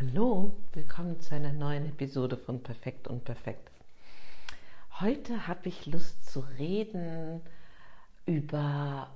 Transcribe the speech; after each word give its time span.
Hallo, 0.00 0.56
willkommen 0.72 1.20
zu 1.20 1.36
einer 1.36 1.52
neuen 1.52 1.86
Episode 1.86 2.36
von 2.36 2.64
Perfekt 2.64 3.06
und 3.06 3.22
Perfekt. 3.22 3.70
Heute 4.98 5.46
habe 5.46 5.68
ich 5.68 5.86
Lust 5.86 6.28
zu 6.28 6.40
reden 6.58 7.40
über 8.26 9.08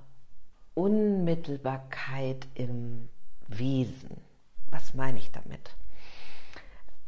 Unmittelbarkeit 0.75 2.47
im 2.55 3.09
Wesen. 3.49 4.21
Was 4.69 4.93
meine 4.93 5.17
ich 5.17 5.31
damit? 5.31 5.75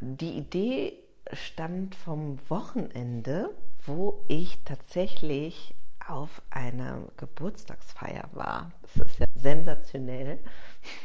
Die 0.01 0.38
Idee 0.38 0.91
stammt 1.31 1.95
vom 1.95 2.39
Wochenende, 2.49 3.55
wo 3.85 4.25
ich 4.27 4.61
tatsächlich 4.65 5.73
auf 6.05 6.41
einer 6.49 7.07
Geburtstagsfeier 7.15 8.27
war. 8.33 8.73
Das 8.97 9.11
ist 9.11 9.19
ja 9.19 9.27
sensationell. 9.33 10.39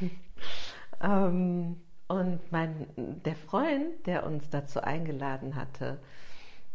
ähm, 1.01 1.77
und 2.09 2.41
mein, 2.53 2.87
der 3.25 3.37
Freund, 3.37 4.07
der 4.07 4.27
uns 4.27 4.49
dazu 4.49 4.81
eingeladen 4.81 5.57
hatte, 5.57 5.99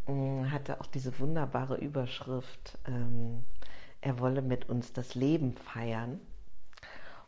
mm, 0.08 0.52
hatte 0.52 0.82
auch 0.82 0.88
diese 0.88 1.18
wunderbare 1.20 1.78
Überschrift, 1.78 2.78
ähm, 2.86 3.44
er 4.02 4.20
wolle 4.20 4.42
mit 4.42 4.68
uns 4.68 4.94
das 4.94 5.16
Leben 5.16 5.54
feiern. 5.54 6.20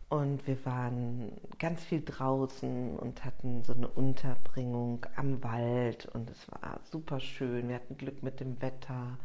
Und 0.09 0.45
wir 0.45 0.63
waren 0.66 1.31
ganz 1.58 1.84
viel 1.84 2.03
draußen 2.03 2.99
und 2.99 3.25
hatten 3.25 3.63
so 3.63 3.73
eine 3.73 3.88
Unterbringung 3.88 5.05
am 5.16 5.44
Wald 5.44 6.05
und 6.08 6.30
es 6.30 6.52
war 6.52 6.80
super 6.91 7.20
schön. 7.20 7.70
Wir 7.70 7.75
hatten 7.75 7.97
Glück 7.97 8.22
mit 8.22 8.39
dem 8.39 8.61
Wetter 8.61 9.17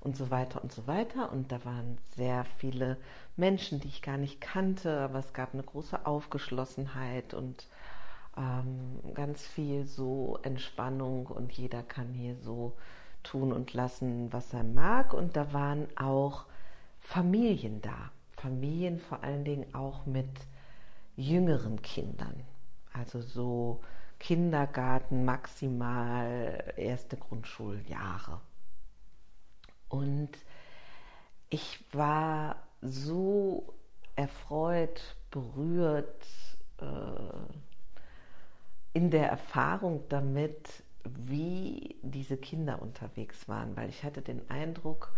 und 0.00 0.16
so 0.16 0.30
weiter 0.30 0.62
und 0.62 0.70
so 0.70 0.86
weiter. 0.86 1.32
Und 1.32 1.50
da 1.50 1.64
waren 1.64 1.98
sehr 2.14 2.44
viele 2.58 2.98
Menschen, 3.36 3.80
die 3.80 3.88
ich 3.88 4.02
gar 4.02 4.16
nicht 4.16 4.40
kannte, 4.40 5.00
aber 5.00 5.18
es 5.18 5.32
gab 5.32 5.54
eine 5.54 5.64
große 5.64 6.06
Aufgeschlossenheit 6.06 7.34
und 7.34 7.66
ähm, 8.38 9.14
ganz 9.14 9.42
viel 9.42 9.84
so 9.84 10.38
Entspannung 10.42 11.26
und 11.26 11.52
jeder 11.52 11.82
kann 11.82 12.12
hier 12.14 12.36
so 12.36 12.74
tun 13.22 13.52
und 13.52 13.74
lassen, 13.74 14.32
was 14.32 14.54
er 14.54 14.64
mag. 14.64 15.12
Und 15.12 15.36
da 15.36 15.52
waren 15.52 15.88
auch 15.96 16.46
Familien 17.00 17.82
da. 17.82 18.12
Familien 18.36 18.98
vor 19.00 19.22
allen 19.24 19.44
Dingen 19.44 19.74
auch 19.74 20.06
mit 20.06 20.30
jüngeren 21.16 21.82
Kindern. 21.82 22.44
Also 22.92 23.20
so 23.20 23.80
Kindergarten 24.20 25.24
maximal 25.24 26.72
erste 26.76 27.16
Grundschuljahre. 27.16 28.40
Und 29.88 30.30
ich 31.50 31.84
war 31.92 32.56
so 32.82 33.74
erfreut, 34.16 35.16
berührt, 35.30 36.26
äh, 36.80 36.84
in 38.98 39.12
der 39.12 39.28
Erfahrung 39.28 40.02
damit, 40.08 40.82
wie 41.04 41.94
diese 42.02 42.36
Kinder 42.36 42.82
unterwegs 42.82 43.46
waren, 43.46 43.76
weil 43.76 43.88
ich 43.90 44.02
hatte 44.02 44.22
den 44.22 44.50
Eindruck, 44.50 45.14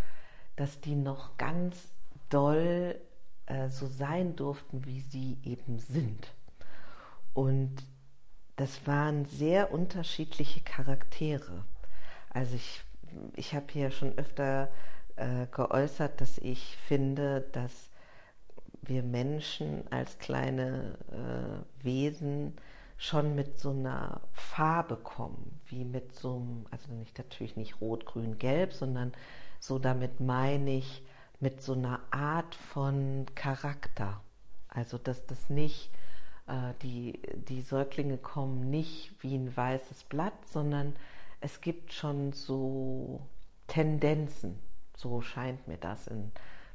dass 0.57 0.83
die 0.83 0.95
noch 0.95 1.39
ganz 1.39 1.89
doll 2.29 3.01
äh, 3.47 3.71
so 3.71 3.87
sein 3.87 4.37
durften, 4.37 4.85
wie 4.85 5.01
sie 5.01 5.39
eben 5.45 5.79
sind. 5.79 6.31
Und 7.33 7.83
das 8.57 8.87
waren 8.87 9.25
sehr 9.25 9.73
unterschiedliche 9.73 10.61
Charaktere. 10.61 11.65
Also 12.29 12.57
ich, 12.57 12.83
ich 13.35 13.55
habe 13.55 13.65
hier 13.71 13.93
schon 13.93 14.19
öfter 14.19 14.69
äh, 15.17 15.47
geäußert, 15.51 16.21
dass 16.21 16.37
ich 16.37 16.77
finde, 16.87 17.49
dass 17.53 17.89
wir 18.83 19.03
Menschen 19.03 19.91
als 19.91 20.19
kleine 20.19 20.99
äh, 21.81 21.83
Wesen 21.83 22.59
schon 23.01 23.35
mit 23.35 23.59
so 23.59 23.71
einer 23.71 24.21
Farbe 24.35 24.95
kommen, 24.95 25.59
wie 25.65 25.87
mit 25.87 26.15
so 26.15 26.37
einem, 26.37 26.67
also 26.71 26.93
nicht 26.93 27.17
natürlich 27.17 27.57
nicht 27.57 27.81
rot, 27.81 28.05
grün, 28.05 28.39
gelb, 28.39 28.75
sondern 28.75 29.13
so 29.59 29.79
damit 29.79 30.21
meine 30.21 30.73
ich 30.73 31.03
mit 31.41 31.63
so 31.63 31.73
einer 31.73 32.01
Art 32.11 32.55
von 32.55 33.25
Charakter. 33.35 34.21
Also 34.69 34.99
dass 34.99 35.25
das 35.25 35.49
nicht, 35.49 35.91
äh, 36.47 36.75
die, 36.83 37.23
die 37.49 37.63
Säuglinge 37.63 38.19
kommen 38.19 38.69
nicht 38.69 39.15
wie 39.23 39.35
ein 39.35 39.57
weißes 39.57 40.05
Blatt, 40.05 40.35
sondern 40.45 40.95
es 41.41 41.63
gibt 41.63 41.95
schon 41.95 42.35
so 42.35 43.23
Tendenzen. 43.67 44.59
So 44.95 45.23
scheint 45.23 45.67
mir 45.69 45.79
das 45.79 46.07
in 46.07 46.33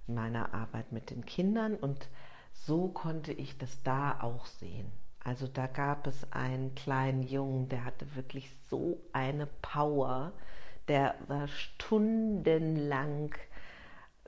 meiner 0.08 0.56
Arbeit 0.56 0.92
mit 0.92 1.12
den 1.12 1.24
Kindern 1.24 1.76
und 1.76 2.10
so 2.52 2.88
konnte 2.88 3.32
ich 3.32 3.60
das 3.60 3.84
da 3.84 4.20
auch 4.22 4.48
sehen. 4.48 4.92
Also 5.26 5.48
da 5.48 5.66
gab 5.66 6.06
es 6.06 6.32
einen 6.32 6.76
kleinen 6.76 7.24
Jungen, 7.24 7.68
der 7.68 7.84
hatte 7.84 8.16
wirklich 8.16 8.52
so 8.70 9.02
eine 9.12 9.48
Power, 9.64 10.34
der 10.88 11.16
war 11.28 11.48
stundenlang 11.48 13.34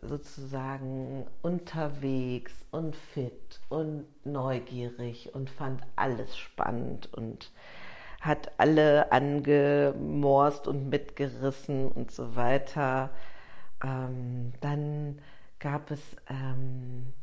sozusagen 0.02 1.28
unterwegs 1.44 2.66
und 2.72 2.96
fit 2.96 3.60
und 3.70 4.06
neugierig 4.26 5.36
und 5.36 5.52
fand 5.52 5.84
alles 5.96 6.36
spannend 6.36 7.14
und 7.14 7.52
hat 8.20 8.52
alle 8.58 9.12
angemorst 9.12 10.68
und 10.68 10.90
mitgerissen 10.90 11.92
und 11.92 12.10
so 12.10 12.36
weiter. 12.36 13.12
Ähm, 13.84 14.52
dann 14.62 15.20
gab 15.60 15.92
es 15.92 16.02
ähm, 16.28 17.14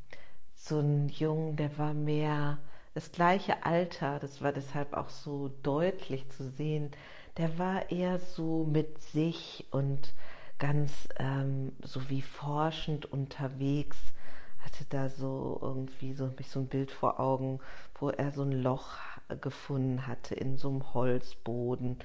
so 0.52 0.78
einen 0.78 1.08
Jungen, 1.08 1.56
der 1.56 1.76
war 1.76 1.92
mehr 1.92 2.58
das 2.94 3.10
gleiche 3.10 3.64
Alter, 3.64 4.18
das 4.20 4.40
war 4.40 4.52
deshalb 4.52 4.94
auch 4.94 5.10
so 5.10 5.50
deutlich 5.62 6.28
zu 6.30 6.48
sehen, 6.48 6.90
der 7.36 7.58
war 7.58 7.90
eher 7.90 8.20
so 8.20 8.64
mit 8.64 9.00
sich 9.00 9.66
und 9.72 10.14
ganz 10.58 11.08
ähm, 11.16 11.72
so 11.82 12.08
wie 12.08 12.22
forschend 12.22 13.06
unterwegs, 13.06 13.98
hatte 14.60 14.84
da 14.88 15.08
so 15.08 15.58
irgendwie 15.60 16.14
so, 16.14 16.30
so 16.48 16.60
ein 16.60 16.68
Bild 16.68 16.90
vor 16.90 17.18
Augen, 17.20 17.60
wo 17.98 18.10
er 18.10 18.30
so 18.30 18.42
ein 18.42 18.52
Loch 18.52 18.96
gefunden 19.40 20.06
hatte 20.06 20.34
in 20.34 20.56
so 20.56 20.68
einem 20.68 20.94
Holzboden 20.94 21.98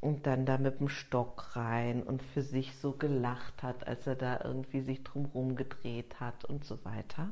und 0.00 0.26
dann 0.26 0.46
da 0.46 0.56
mit 0.56 0.80
dem 0.80 0.88
Stock 0.88 1.54
rein 1.56 2.02
und 2.02 2.22
für 2.22 2.42
sich 2.42 2.76
so 2.76 2.92
gelacht 2.92 3.62
hat, 3.62 3.86
als 3.86 4.06
er 4.06 4.16
da 4.16 4.40
irgendwie 4.42 4.80
sich 4.80 5.04
drumherum 5.04 5.56
gedreht 5.56 6.20
hat 6.20 6.44
und 6.46 6.64
so 6.64 6.82
weiter. 6.84 7.30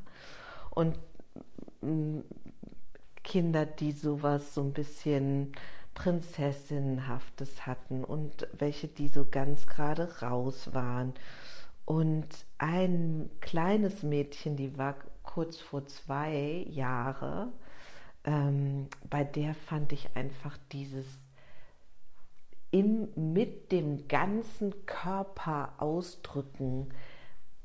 Und 0.70 0.98
mm, 1.80 2.20
Kinder, 3.28 3.66
die 3.66 3.92
sowas 3.92 4.54
so 4.54 4.62
ein 4.62 4.72
bisschen 4.72 5.52
Prinzessinnenhaftes 5.92 7.66
hatten 7.66 8.02
und 8.02 8.48
welche, 8.54 8.88
die 8.88 9.08
so 9.08 9.26
ganz 9.30 9.66
gerade 9.66 10.22
raus 10.22 10.70
waren. 10.72 11.12
Und 11.84 12.26
ein 12.56 13.28
kleines 13.40 14.02
Mädchen, 14.02 14.56
die 14.56 14.78
war 14.78 14.96
kurz 15.22 15.58
vor 15.58 15.86
zwei 15.86 16.64
Jahre, 16.70 17.48
ähm, 18.24 18.88
bei 19.10 19.24
der 19.24 19.54
fand 19.54 19.92
ich 19.92 20.08
einfach 20.16 20.56
dieses 20.72 21.04
im, 22.70 23.08
mit 23.14 23.72
dem 23.72 24.08
ganzen 24.08 24.86
Körper 24.86 25.74
ausdrücken, 25.78 26.88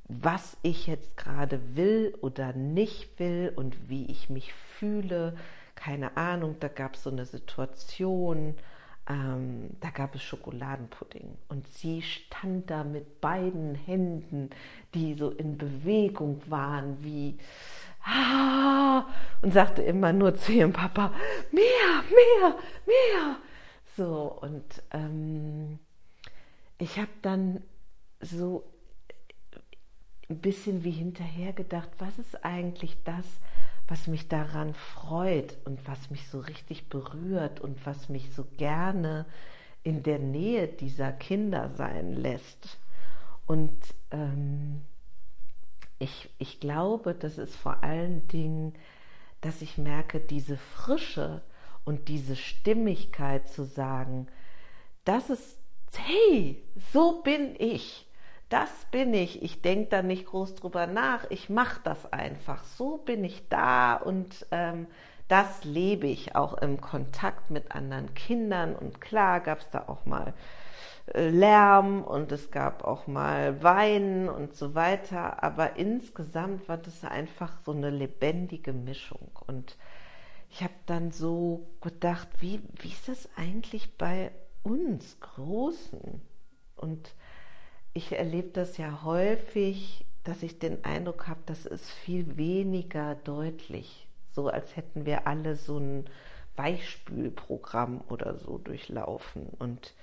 was 0.05 0.57
ich 0.61 0.87
jetzt 0.87 1.17
gerade 1.17 1.75
will 1.75 2.15
oder 2.21 2.53
nicht 2.53 3.19
will 3.19 3.53
und 3.55 3.89
wie 3.89 4.05
ich 4.05 4.29
mich 4.29 4.53
fühle. 4.53 5.35
Keine 5.75 6.17
Ahnung, 6.17 6.57
da 6.59 6.67
gab 6.67 6.95
es 6.95 7.03
so 7.03 7.09
eine 7.09 7.25
Situation, 7.25 8.55
ähm, 9.09 9.71
da 9.81 9.89
gab 9.89 10.15
es 10.15 10.23
Schokoladenpudding 10.23 11.37
und 11.49 11.67
sie 11.67 12.01
stand 12.01 12.69
da 12.69 12.83
mit 12.83 13.21
beiden 13.21 13.75
Händen, 13.75 14.49
die 14.93 15.15
so 15.15 15.29
in 15.29 15.57
Bewegung 15.57 16.41
waren, 16.47 17.03
wie 17.03 17.37
ah, 18.05 19.05
und 19.41 19.53
sagte 19.53 19.81
immer 19.81 20.13
nur 20.13 20.35
zu 20.35 20.51
ihrem 20.51 20.73
Papa, 20.73 21.13
mehr, 21.51 22.03
mehr, 22.09 22.55
mehr. 22.85 23.37
So, 23.95 24.39
und 24.41 24.83
ähm, 24.91 25.79
ich 26.77 26.97
habe 26.97 27.11
dann 27.21 27.61
so 28.21 28.63
ein 30.29 30.39
bisschen 30.39 30.83
wie 30.83 30.91
hinterher 30.91 31.53
gedacht, 31.53 31.89
was 31.99 32.17
ist 32.17 32.43
eigentlich 32.45 32.97
das, 33.03 33.25
was 33.87 34.07
mich 34.07 34.27
daran 34.27 34.73
freut 34.73 35.57
und 35.65 35.85
was 35.87 36.09
mich 36.09 36.27
so 36.27 36.39
richtig 36.39 36.89
berührt 36.89 37.59
und 37.59 37.85
was 37.85 38.09
mich 38.09 38.33
so 38.33 38.45
gerne 38.57 39.25
in 39.83 40.03
der 40.03 40.19
Nähe 40.19 40.67
dieser 40.67 41.11
Kinder 41.11 41.69
sein 41.75 42.13
lässt. 42.13 42.79
Und 43.45 43.77
ähm, 44.11 44.81
ich, 45.99 46.29
ich 46.37 46.59
glaube, 46.59 47.13
das 47.13 47.37
ist 47.37 47.55
vor 47.55 47.83
allen 47.83 48.27
Dingen, 48.29 48.73
dass 49.41 49.61
ich 49.61 49.77
merke, 49.77 50.21
diese 50.21 50.57
Frische 50.57 51.41
und 51.83 52.07
diese 52.07 52.37
Stimmigkeit 52.37 53.49
zu 53.49 53.65
sagen, 53.65 54.27
das 55.03 55.29
ist, 55.29 55.57
hey, 55.97 56.63
so 56.93 57.21
bin 57.23 57.55
ich 57.59 58.07
das 58.53 58.69
bin 58.91 59.15
ich. 59.15 59.41
Ich 59.41 59.63
denke 59.63 59.89
da 59.89 60.03
nicht 60.03 60.27
groß 60.27 60.53
drüber 60.53 60.85
nach. 60.85 61.25
Ich 61.31 61.49
mache 61.49 61.81
das 61.83 62.13
einfach. 62.13 62.63
So 62.63 62.97
bin 62.97 63.23
ich 63.23 63.49
da 63.49 63.95
und 63.95 64.45
ähm, 64.51 64.85
das 65.27 65.63
lebe 65.63 66.05
ich 66.05 66.35
auch 66.35 66.53
im 66.59 66.79
Kontakt 66.79 67.49
mit 67.49 67.71
anderen 67.71 68.13
Kindern. 68.13 68.75
Und 68.75 69.01
klar 69.01 69.39
gab 69.39 69.61
es 69.61 69.69
da 69.71 69.85
auch 69.87 70.05
mal 70.05 70.35
äh, 71.15 71.29
Lärm 71.29 72.03
und 72.03 72.31
es 72.31 72.51
gab 72.51 72.83
auch 72.83 73.07
mal 73.07 73.63
Weinen 73.63 74.29
und 74.29 74.55
so 74.55 74.75
weiter. 74.75 75.41
Aber 75.41 75.77
insgesamt 75.77 76.69
war 76.69 76.77
das 76.77 77.03
einfach 77.03 77.57
so 77.65 77.71
eine 77.71 77.89
lebendige 77.89 78.71
Mischung. 78.71 79.31
Und 79.47 79.77
ich 80.51 80.61
habe 80.61 80.75
dann 80.85 81.09
so 81.09 81.67
gedacht, 81.81 82.27
wie, 82.39 82.61
wie 82.75 82.89
ist 82.89 83.07
das 83.07 83.27
eigentlich 83.35 83.97
bei 83.97 84.31
uns 84.61 85.19
Großen? 85.21 86.21
Und 86.75 87.15
ich 87.93 88.11
erlebe 88.11 88.49
das 88.49 88.77
ja 88.77 89.03
häufig, 89.03 90.05
dass 90.23 90.43
ich 90.43 90.59
den 90.59 90.83
Eindruck 90.85 91.27
habe, 91.27 91.41
das 91.45 91.65
ist 91.65 91.89
viel 91.91 92.37
weniger 92.37 93.15
deutlich. 93.15 94.07
So 94.31 94.47
als 94.47 94.75
hätten 94.75 95.05
wir 95.05 95.27
alle 95.27 95.55
so 95.55 95.77
ein 95.77 96.09
Weichspülprogramm 96.55 98.01
oder 98.09 98.35
so 98.37 98.57
durchlaufen. 98.57 99.47
Und 99.59 99.93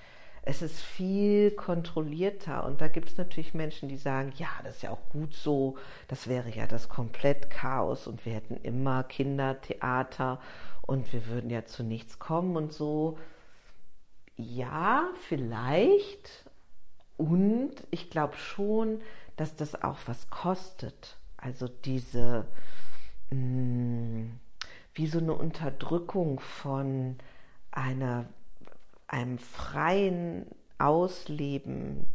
es 0.42 0.62
ist 0.62 0.81
viel 0.81 1.50
kontrollierter. 1.50 2.64
Und 2.64 2.81
da 2.81 2.88
gibt 2.88 3.08
es 3.08 3.16
natürlich 3.16 3.54
Menschen, 3.54 3.88
die 3.88 3.96
sagen, 3.96 4.32
ja, 4.36 4.48
das 4.64 4.76
ist 4.76 4.82
ja 4.82 4.90
auch 4.90 5.08
gut 5.10 5.34
so, 5.34 5.76
das 6.08 6.28
wäre 6.28 6.50
ja 6.50 6.66
das 6.66 6.88
komplett 6.88 7.50
Chaos 7.50 8.06
und 8.06 8.25
wir 8.25 8.34
hätten 8.34 8.56
immer 8.56 9.04
Kindertheater 9.04 10.40
und 10.82 11.12
wir 11.12 11.26
würden 11.26 11.50
ja 11.50 11.64
zu 11.64 11.82
nichts 11.82 12.19
kommen 12.19 12.56
und 12.56 12.72
so. 12.72 13.19
Ja, 14.36 15.08
vielleicht. 15.28 16.50
Und 17.20 17.72
ich 17.90 18.08
glaube 18.08 18.37
schon, 18.37 19.02
dass 19.37 19.55
das 19.55 19.82
auch 19.82 19.99
was 20.06 20.31
kostet. 20.31 21.19
Also 21.37 21.69
diese, 21.69 22.46
mh, 23.31 23.37
mm, 23.37 24.40
wie 24.94 25.06
so 25.06 25.19
eine 25.19 25.34
Unterdrückung 25.34 26.40
von 26.40 27.17
einer 27.70 28.26
einem 29.06 29.38
freien 29.38 30.46
Ausleben 30.78 32.06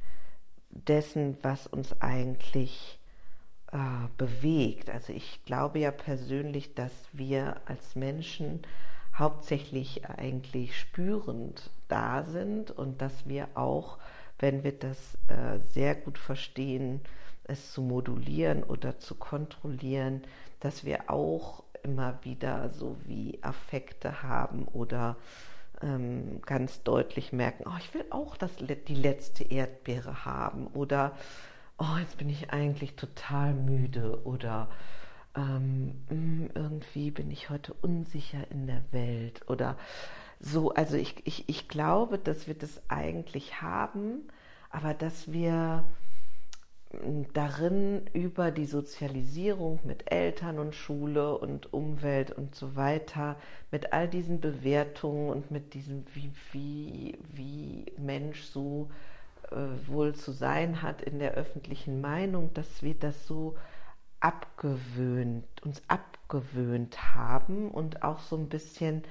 dessen, 0.70 1.38
was 1.42 1.68
uns 1.68 2.02
eigentlich 2.02 3.00
äh, 3.72 3.78
bewegt. 4.18 4.90
Also 4.90 5.14
ich 5.14 5.44
glaube 5.46 5.80
ja 5.80 5.92
persönlich, 5.92 6.74
dass 6.74 6.92
wir 7.12 7.62
als 7.66 7.96
Menschen 7.96 8.62
hauptsächlich 9.14 10.06
eigentlich 10.10 10.78
spürend 10.78 11.70
da 11.88 12.24
sind 12.24 12.72
und 12.72 13.02
dass 13.02 13.28
wir 13.28 13.50
auch, 13.56 13.98
wenn 14.40 14.64
wir 14.64 14.74
das 14.74 15.16
äh, 15.28 15.60
sehr 15.74 15.96
gut 15.96 16.18
verstehen, 16.18 17.02
es 17.44 17.72
zu 17.72 17.82
modulieren 17.82 18.64
oder 18.64 19.00
zu 19.00 19.16
kontrollieren, 19.16 20.24
dass 20.60 20.84
wir 20.84 21.10
auch 21.10 21.64
immer 21.84 22.20
wieder 22.24 22.70
so 22.72 22.98
wie 23.06 23.38
Affekte 23.42 24.24
haben 24.24 24.68
oder 24.68 25.16
ähm, 25.82 26.42
ganz 26.46 26.82
deutlich 26.84 27.32
merken, 27.32 27.66
oh, 27.68 27.78
ich 27.80 27.94
will 27.94 28.06
auch 28.10 28.36
das, 28.38 28.52
die 28.58 28.96
letzte 28.96 29.44
Erdbeere 29.44 30.26
haben 30.26 30.68
oder 30.68 31.12
oh, 31.78 31.98
jetzt 32.00 32.18
bin 32.18 32.30
ich 32.30 32.52
eigentlich 32.52 32.96
total 32.96 33.54
müde 33.54 34.26
oder 34.26 34.70
ähm, 35.36 36.04
hm, 36.08 36.50
irgendwie 36.56 37.12
bin 37.12 37.30
ich 37.30 37.50
heute 37.50 37.74
unsicher 37.74 38.50
in 38.50 38.68
der 38.68 38.84
Welt 38.92 39.42
oder 39.48 39.78
so. 40.40 40.72
Also 40.72 40.98
ich, 40.98 41.16
ich, 41.26 41.48
ich 41.48 41.68
glaube, 41.68 42.18
dass 42.18 42.48
wir 42.48 42.56
das 42.56 42.82
eigentlich 42.90 43.62
haben, 43.62 44.28
aber 44.70 44.94
dass 44.94 45.32
wir 45.32 45.84
darin 47.34 48.04
über 48.14 48.52
die 48.52 48.66
Sozialisierung 48.66 49.80
mit 49.84 50.12
Eltern 50.12 50.60
und 50.60 50.76
Schule 50.76 51.38
und 51.38 51.74
Umwelt 51.74 52.32
und 52.32 52.56
so 52.56 52.76
weiter, 52.76 53.36
mit 53.72 53.94
all 53.94 54.08
diesen 54.08 54.40
Bewertungen 54.40 55.30
und 55.30 55.52
mit 55.52 55.74
diesem, 55.74 56.06
wie, 56.14 56.32
wie, 56.52 57.18
wie 57.34 57.86
Mensch 57.98 58.44
so 58.44 58.90
äh, 59.52 59.88
wohl 59.88 60.16
zu 60.16 60.32
sein 60.32 60.82
hat 60.82 61.02
in 61.02 61.20
der 61.20 61.34
öffentlichen 61.34 62.02
Meinung, 62.02 62.54
dass 62.54 62.82
wir 62.84 62.96
das 62.96 63.28
so 63.28 63.56
abgewöhnt, 64.20 65.46
uns 65.64 65.82
abgewöhnt 65.88 67.16
haben 67.16 67.70
und 67.70 68.04
auch 68.04 68.20
so 68.20 68.38
ein 68.38 68.50
bisschen 68.50 69.04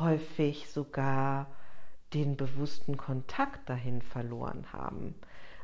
häufig 0.00 0.70
sogar 0.70 1.46
den 2.14 2.36
bewussten 2.36 2.96
Kontakt 2.96 3.68
dahin 3.68 4.02
verloren 4.02 4.66
haben. 4.72 5.14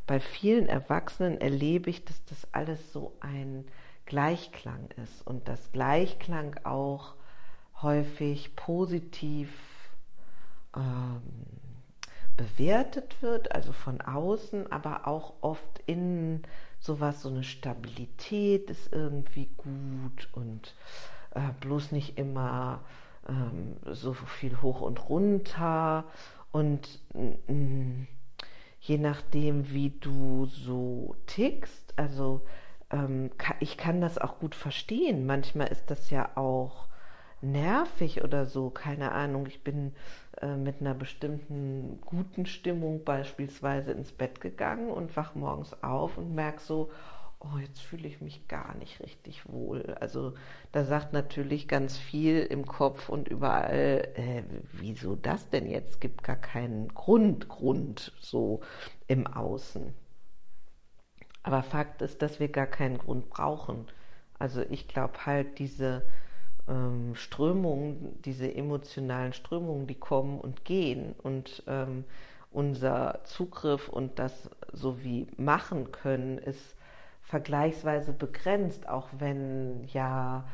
Bei 0.06 0.20
vielen 0.20 0.68
Erwachsenen 0.68 1.40
erlebe 1.40 1.90
ich, 1.90 2.04
dass 2.04 2.24
das 2.26 2.46
alles 2.52 2.92
so 2.92 3.16
ein 3.20 3.64
Gleichklang 4.04 4.88
ist 5.02 5.26
und 5.26 5.48
dass 5.48 5.72
Gleichklang 5.72 6.56
auch 6.62 7.14
häufig 7.82 8.54
positiv 8.54 9.50
ähm, 10.76 11.22
bewertet 12.36 13.20
wird, 13.22 13.52
also 13.52 13.72
von 13.72 14.00
außen, 14.00 14.70
aber 14.70 15.08
auch 15.08 15.34
oft 15.40 15.82
innen 15.86 16.42
sowas, 16.78 17.22
so 17.22 17.30
eine 17.30 17.42
Stabilität 17.42 18.70
ist 18.70 18.92
irgendwie 18.92 19.50
gut 19.56 20.28
und 20.32 20.74
äh, 21.34 21.40
bloß 21.60 21.92
nicht 21.92 22.18
immer 22.18 22.80
ähm, 23.28 23.76
so 23.92 24.12
viel 24.12 24.60
hoch 24.62 24.80
und 24.80 25.08
runter 25.08 26.04
und 26.52 27.00
mm, 27.14 28.06
je 28.80 28.98
nachdem, 28.98 29.72
wie 29.72 29.90
du 29.90 30.46
so 30.46 31.16
tickst. 31.26 31.94
Also 31.98 32.42
ähm, 32.90 33.30
ich 33.60 33.76
kann 33.76 34.00
das 34.00 34.18
auch 34.18 34.38
gut 34.38 34.54
verstehen. 34.54 35.26
Manchmal 35.26 35.68
ist 35.68 35.90
das 35.90 36.10
ja 36.10 36.30
auch 36.36 36.86
nervig 37.42 38.24
oder 38.24 38.46
so, 38.46 38.70
keine 38.70 39.12
Ahnung. 39.12 39.46
Ich 39.46 39.62
bin 39.62 39.92
äh, 40.40 40.56
mit 40.56 40.80
einer 40.80 40.94
bestimmten 40.94 42.00
guten 42.04 42.46
Stimmung 42.46 43.04
beispielsweise 43.04 43.92
ins 43.92 44.12
Bett 44.12 44.40
gegangen 44.40 44.90
und 44.90 45.16
wach 45.16 45.34
morgens 45.34 45.82
auf 45.82 46.16
und 46.18 46.34
merke 46.34 46.60
so, 46.60 46.90
oh, 47.52 47.58
jetzt 47.58 47.80
fühle 47.80 48.08
ich 48.08 48.20
mich 48.20 48.48
gar 48.48 48.74
nicht 48.76 49.00
richtig 49.00 49.42
wohl. 49.48 49.96
Also 50.00 50.34
da 50.72 50.84
sagt 50.84 51.12
natürlich 51.12 51.68
ganz 51.68 51.96
viel 51.96 52.40
im 52.40 52.66
Kopf 52.66 53.08
und 53.08 53.28
überall, 53.28 54.08
äh, 54.14 54.42
wieso 54.72 55.16
das 55.16 55.48
denn 55.50 55.68
jetzt? 55.68 56.00
Gibt 56.00 56.22
gar 56.22 56.36
keinen 56.36 56.88
Grund, 56.88 57.48
Grund 57.48 58.12
so 58.20 58.60
im 59.06 59.26
Außen. 59.26 59.94
Aber 61.42 61.62
Fakt 61.62 62.02
ist, 62.02 62.22
dass 62.22 62.40
wir 62.40 62.48
gar 62.48 62.66
keinen 62.66 62.98
Grund 62.98 63.30
brauchen. 63.30 63.86
Also 64.38 64.62
ich 64.62 64.88
glaube 64.88 65.26
halt 65.26 65.58
diese 65.58 66.02
ähm, 66.68 67.14
Strömungen, 67.14 68.20
diese 68.22 68.52
emotionalen 68.52 69.32
Strömungen, 69.32 69.86
die 69.86 69.94
kommen 69.94 70.40
und 70.40 70.64
gehen 70.64 71.14
und 71.22 71.62
ähm, 71.66 72.04
unser 72.50 73.20
Zugriff 73.24 73.88
und 73.88 74.18
das 74.18 74.50
so 74.72 75.02
wie 75.04 75.26
machen 75.36 75.92
können, 75.92 76.38
ist 76.38 76.75
vergleichsweise 77.26 78.12
begrenzt, 78.12 78.88
auch 78.88 79.08
wenn 79.18 79.84
ja 79.88 80.44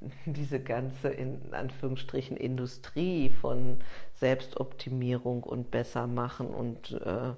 diese 0.26 0.60
ganze 0.60 1.08
in 1.08 1.54
Anführungsstrichen 1.54 2.36
Industrie 2.36 3.30
von 3.30 3.78
Selbstoptimierung 4.14 5.44
und 5.44 5.70
Bessermachen 5.70 6.48
und 6.48 6.92
äh, 6.92 7.32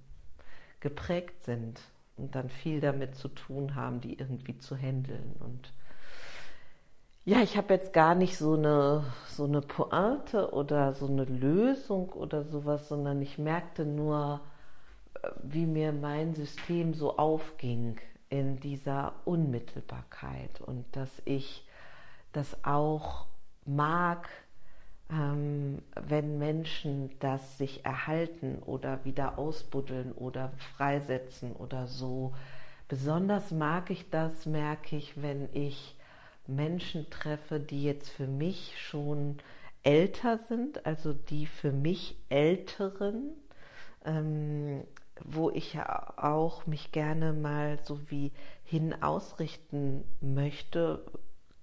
geprägt 0.80 1.42
sind 1.44 1.80
und 2.16 2.34
dann 2.34 2.48
viel 2.48 2.80
damit 2.80 3.14
zu 3.14 3.28
tun 3.28 3.74
haben, 3.74 4.00
die 4.00 4.18
irgendwie 4.18 4.58
zu 4.58 4.76
handeln. 4.76 5.36
Und 5.40 5.72
ja, 7.24 7.40
ich 7.40 7.56
habe 7.56 7.74
jetzt 7.74 7.92
gar 7.92 8.14
nicht 8.14 8.38
so 8.38 8.54
eine, 8.54 9.04
so 9.28 9.44
eine 9.44 9.60
Pointe 9.60 10.52
oder 10.52 10.94
so 10.94 11.06
eine 11.06 11.24
Lösung 11.24 12.10
oder 12.10 12.44
sowas, 12.44 12.88
sondern 12.88 13.20
ich 13.20 13.36
merkte 13.36 13.84
nur, 13.84 14.40
äh, 15.22 15.28
wie 15.42 15.66
mir 15.66 15.92
mein 15.92 16.34
System 16.34 16.94
so 16.94 17.16
aufging 17.16 17.98
in 18.28 18.58
dieser 18.60 19.14
Unmittelbarkeit 19.24 20.60
und 20.60 20.84
dass 20.92 21.10
ich 21.24 21.66
das 22.32 22.64
auch 22.64 23.26
mag, 23.64 24.28
ähm, 25.10 25.82
wenn 25.94 26.38
Menschen 26.38 27.10
das 27.20 27.58
sich 27.58 27.84
erhalten 27.84 28.58
oder 28.64 29.04
wieder 29.04 29.38
ausbuddeln 29.38 30.12
oder 30.12 30.52
freisetzen 30.76 31.52
oder 31.52 31.86
so. 31.86 32.34
Besonders 32.88 33.50
mag 33.50 33.90
ich 33.90 34.10
das, 34.10 34.46
merke 34.46 34.96
ich, 34.96 35.20
wenn 35.20 35.48
ich 35.52 35.96
Menschen 36.46 37.08
treffe, 37.10 37.60
die 37.60 37.82
jetzt 37.82 38.08
für 38.08 38.26
mich 38.26 38.74
schon 38.80 39.38
älter 39.82 40.38
sind, 40.38 40.86
also 40.86 41.12
die 41.12 41.46
für 41.46 41.72
mich 41.72 42.16
Älteren, 42.28 43.30
ähm, 44.04 44.84
wo 45.24 45.50
ich 45.50 45.74
ja 45.74 46.14
auch 46.16 46.66
mich 46.66 46.92
gerne 46.92 47.32
mal 47.32 47.78
so 47.82 47.98
wie 48.10 48.32
hin 48.64 49.02
ausrichten 49.02 50.04
möchte, 50.20 51.04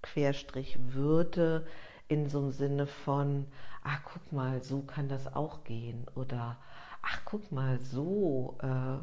Querstrich 0.01 0.77
würde, 0.93 1.65
in 2.07 2.29
so 2.29 2.39
einem 2.39 2.51
Sinne 2.51 2.87
von, 2.87 3.47
ach 3.83 4.01
guck 4.03 4.31
mal, 4.31 4.63
so 4.63 4.81
kann 4.81 5.07
das 5.09 5.33
auch 5.35 5.63
gehen 5.63 6.05
oder 6.15 6.57
ach 7.01 7.21
guck 7.25 7.51
mal, 7.51 7.79
so 7.79 8.57
äh, 8.61 8.97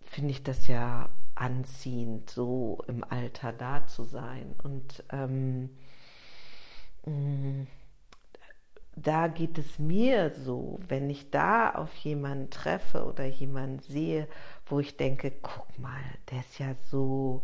finde 0.00 0.30
ich 0.30 0.42
das 0.42 0.68
ja 0.68 1.08
anziehend, 1.34 2.30
so 2.30 2.82
im 2.86 3.04
Alter 3.04 3.52
da 3.52 3.86
zu 3.86 4.04
sein. 4.04 4.54
Und 4.62 5.02
ähm, 5.10 5.70
mm, 7.04 7.66
da 8.96 9.26
geht 9.26 9.58
es 9.58 9.78
mir 9.78 10.30
so, 10.30 10.78
wenn 10.88 11.10
ich 11.10 11.30
da 11.30 11.70
auf 11.70 11.94
jemanden 11.96 12.50
treffe 12.50 13.04
oder 13.04 13.24
jemanden 13.24 13.80
sehe, 13.80 14.28
wo 14.66 14.78
ich 14.78 14.96
denke, 14.96 15.32
guck 15.42 15.78
mal, 15.78 16.00
der 16.30 16.40
ist 16.40 16.58
ja 16.58 16.74
so 16.90 17.42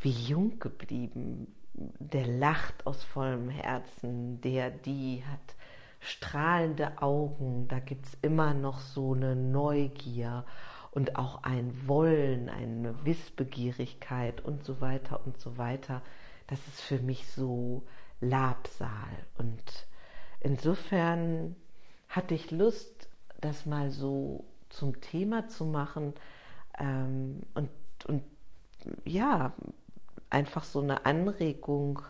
wie 0.00 0.10
jung 0.10 0.58
geblieben, 0.58 1.54
der 1.76 2.26
lacht 2.26 2.86
aus 2.86 3.04
vollem 3.04 3.48
Herzen, 3.48 4.40
der, 4.40 4.70
die 4.70 5.22
hat 5.30 5.54
strahlende 6.00 7.02
Augen, 7.02 7.68
da 7.68 7.78
gibt 7.80 8.06
es 8.06 8.16
immer 8.22 8.54
noch 8.54 8.80
so 8.80 9.14
eine 9.14 9.36
Neugier 9.36 10.44
und 10.92 11.16
auch 11.16 11.42
ein 11.42 11.86
Wollen, 11.86 12.48
eine 12.48 13.04
Wissbegierigkeit 13.04 14.40
und 14.40 14.64
so 14.64 14.80
weiter 14.80 15.26
und 15.26 15.38
so 15.38 15.58
weiter. 15.58 16.02
Das 16.46 16.58
ist 16.68 16.80
für 16.80 17.00
mich 17.00 17.28
so 17.28 17.82
Labsal. 18.20 18.88
Und 19.36 19.86
insofern 20.40 21.56
hatte 22.08 22.34
ich 22.34 22.50
Lust, 22.50 23.08
das 23.40 23.66
mal 23.66 23.90
so 23.90 24.44
zum 24.70 25.00
Thema 25.00 25.48
zu 25.48 25.66
machen 25.66 26.14
ähm, 26.78 27.42
und, 27.54 27.68
und 28.06 28.22
ja, 29.04 29.52
einfach 30.30 30.64
so 30.64 30.80
eine 30.80 31.06
Anregung 31.06 32.02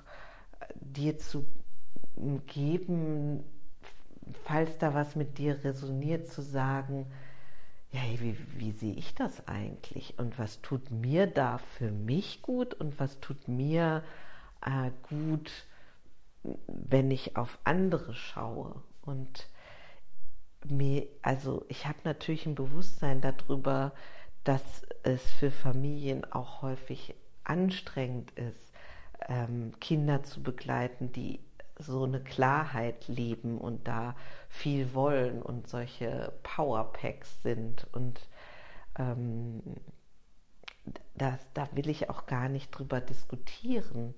dir 0.74 1.18
zu 1.18 1.46
geben, 2.46 3.44
falls 4.44 4.78
da 4.78 4.94
was 4.94 5.16
mit 5.16 5.38
dir 5.38 5.62
resoniert, 5.64 6.28
zu 6.28 6.42
sagen, 6.42 7.06
ja, 7.92 8.00
wie, 8.20 8.36
wie 8.58 8.72
sehe 8.72 8.94
ich 8.94 9.14
das 9.14 9.46
eigentlich? 9.46 10.18
Und 10.18 10.38
was 10.38 10.60
tut 10.60 10.90
mir 10.90 11.26
da 11.26 11.58
für 11.58 11.90
mich 11.90 12.42
gut 12.42 12.74
und 12.74 12.98
was 12.98 13.20
tut 13.20 13.48
mir 13.48 14.02
äh, 14.64 14.90
gut, 15.08 15.50
wenn 16.66 17.10
ich 17.10 17.36
auf 17.36 17.58
andere 17.64 18.14
schaue? 18.14 18.82
Und 19.02 19.48
mir, 20.64 21.06
also 21.22 21.64
ich 21.68 21.86
habe 21.86 21.98
natürlich 22.04 22.46
ein 22.46 22.54
Bewusstsein 22.54 23.20
darüber, 23.20 23.92
dass 24.44 24.82
es 25.02 25.22
für 25.32 25.50
Familien 25.50 26.24
auch 26.32 26.62
häufig 26.62 27.14
anstrengend 27.48 28.30
ist, 28.32 28.72
ähm, 29.28 29.72
Kinder 29.80 30.22
zu 30.22 30.42
begleiten, 30.42 31.12
die 31.12 31.40
so 31.78 32.04
eine 32.04 32.20
Klarheit 32.20 33.06
leben 33.08 33.58
und 33.58 33.86
da 33.86 34.16
viel 34.48 34.94
wollen 34.94 35.42
und 35.42 35.68
solche 35.68 36.32
Powerpacks 36.42 37.42
sind. 37.42 37.86
Und 37.92 38.20
ähm, 38.98 39.62
das, 41.14 41.40
da 41.54 41.68
will 41.72 41.88
ich 41.88 42.08
auch 42.08 42.26
gar 42.26 42.48
nicht 42.48 42.70
drüber 42.70 43.00
diskutieren. 43.00 44.14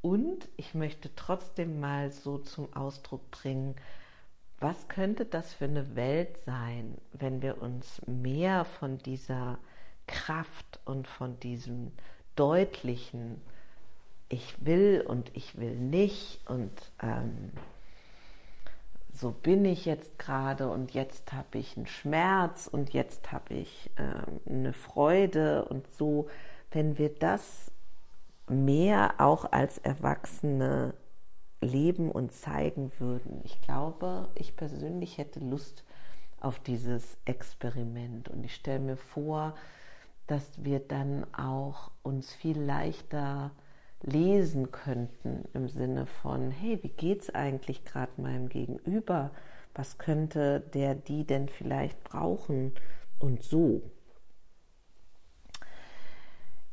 Und 0.00 0.48
ich 0.56 0.74
möchte 0.74 1.14
trotzdem 1.14 1.80
mal 1.80 2.10
so 2.10 2.38
zum 2.38 2.72
Ausdruck 2.74 3.30
bringen, 3.30 3.76
was 4.58 4.88
könnte 4.88 5.26
das 5.26 5.52
für 5.52 5.66
eine 5.66 5.96
Welt 5.96 6.38
sein, 6.38 6.96
wenn 7.12 7.42
wir 7.42 7.60
uns 7.60 8.00
mehr 8.06 8.64
von 8.64 8.98
dieser 8.98 9.58
Kraft 10.06 10.80
und 10.84 11.06
von 11.06 11.38
diesem 11.40 11.92
deutlichen, 12.36 13.40
ich 14.28 14.54
will 14.64 15.04
und 15.06 15.30
ich 15.34 15.58
will 15.58 15.76
nicht 15.76 16.40
und 16.48 16.72
ähm, 17.02 17.52
so 19.12 19.30
bin 19.30 19.64
ich 19.64 19.86
jetzt 19.86 20.18
gerade 20.18 20.68
und 20.68 20.92
jetzt 20.92 21.32
habe 21.32 21.58
ich 21.58 21.76
einen 21.76 21.86
Schmerz 21.86 22.66
und 22.66 22.92
jetzt 22.92 23.32
habe 23.32 23.54
ich 23.54 23.90
ähm, 23.96 24.40
eine 24.46 24.72
Freude 24.72 25.64
und 25.64 25.86
so, 25.94 26.28
wenn 26.70 26.98
wir 26.98 27.08
das 27.08 27.70
mehr 28.48 29.14
auch 29.18 29.50
als 29.52 29.78
Erwachsene 29.78 30.94
leben 31.60 32.10
und 32.10 32.32
zeigen 32.32 32.92
würden. 32.98 33.40
Ich 33.44 33.60
glaube, 33.62 34.28
ich 34.34 34.56
persönlich 34.56 35.18
hätte 35.18 35.40
Lust 35.40 35.84
auf 36.40 36.58
dieses 36.60 37.16
Experiment 37.24 38.28
und 38.28 38.44
ich 38.44 38.54
stelle 38.54 38.80
mir 38.80 38.96
vor, 38.96 39.54
dass 40.26 40.64
wir 40.64 40.80
dann 40.80 41.26
auch 41.34 41.90
uns 42.02 42.32
viel 42.32 42.60
leichter 42.60 43.52
lesen 44.02 44.70
könnten 44.70 45.44
im 45.54 45.68
Sinne 45.68 46.06
von, 46.06 46.50
hey, 46.50 46.78
wie 46.82 46.88
geht's 46.88 47.34
eigentlich 47.34 47.84
gerade 47.84 48.12
meinem 48.20 48.48
Gegenüber? 48.48 49.30
Was 49.74 49.98
könnte 49.98 50.60
der 50.60 50.94
die 50.94 51.24
denn 51.24 51.48
vielleicht 51.48 52.02
brauchen? 52.04 52.74
Und 53.18 53.42
so. 53.42 53.82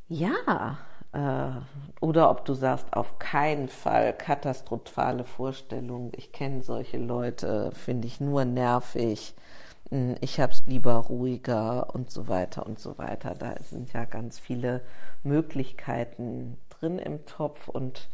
Ja, 0.08 0.78
äh, 1.14 1.52
oder 2.02 2.30
ob 2.30 2.46
du 2.46 2.54
sagst, 2.54 2.94
auf 2.94 3.20
keinen 3.20 3.70
Fall 3.70 4.14
katastrophale 4.14 5.24
Vorstellung. 5.24 6.12
Ich 6.16 6.32
kenne 6.32 6.62
solche 6.62 6.98
Leute, 6.98 7.72
finde 7.74 8.08
ich 8.08 8.20
nur 8.20 8.46
nervig. 8.46 9.34
Ich 10.22 10.40
habe 10.40 10.54
es 10.54 10.64
lieber 10.66 10.96
ruhiger 10.96 11.94
und 11.94 12.10
so 12.10 12.28
weiter 12.28 12.66
und 12.66 12.80
so 12.80 12.98
weiter. 12.98 13.36
Da 13.36 13.56
sind 13.62 13.94
ja 13.94 14.06
ganz 14.06 14.40
viele 14.40 14.82
Möglichkeiten 15.24 16.58
drin 16.70 17.00
im 17.00 17.26
Topf 17.26 17.68
und 17.68 18.10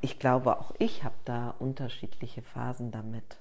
ich 0.00 0.18
glaube, 0.18 0.58
auch 0.58 0.72
ich 0.78 1.04
habe 1.04 1.14
da 1.24 1.54
unterschiedliche 1.58 2.42
Phasen 2.42 2.90
damit. 2.90 3.38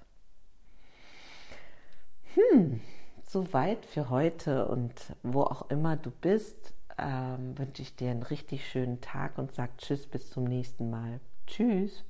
Hm, 2.35 2.81
soweit 3.23 3.85
für 3.85 4.09
heute 4.09 4.67
und 4.67 4.93
wo 5.23 5.41
auch 5.41 5.69
immer 5.69 5.95
du 5.95 6.11
bist, 6.11 6.73
ähm, 6.97 7.57
wünsche 7.57 7.81
ich 7.81 7.95
dir 7.95 8.11
einen 8.11 8.23
richtig 8.23 8.67
schönen 8.69 9.01
Tag 9.01 9.37
und 9.37 9.51
sag 9.51 9.77
Tschüss 9.77 10.07
bis 10.07 10.29
zum 10.29 10.43
nächsten 10.43 10.89
Mal. 10.89 11.19
Tschüss. 11.47 12.03